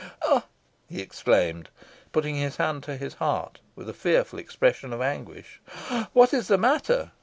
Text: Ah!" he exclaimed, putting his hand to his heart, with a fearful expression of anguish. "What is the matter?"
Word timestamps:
Ah!" 0.23 0.45
he 0.89 0.99
exclaimed, 0.99 1.69
putting 2.11 2.33
his 2.35 2.55
hand 2.57 2.81
to 2.81 2.97
his 2.97 3.13
heart, 3.13 3.59
with 3.75 3.87
a 3.87 3.93
fearful 3.93 4.39
expression 4.39 4.93
of 4.93 4.99
anguish. 4.99 5.61
"What 6.13 6.33
is 6.33 6.47
the 6.47 6.57
matter?" 6.57 7.11